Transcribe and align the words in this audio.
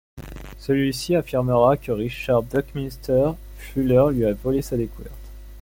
Celui-ci 0.57 1.15
affirmera 1.15 1.77
que 1.77 1.91
Richard 1.91 2.41
Buckminster 2.41 3.33
Fuller 3.59 4.05
lui 4.11 4.25
a 4.25 4.33
volé 4.33 4.63
sa 4.63 4.75
découverte. 4.75 5.13